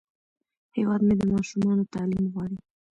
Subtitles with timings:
[0.77, 2.57] هیواد مې د ماشومانو تعلیم غواړي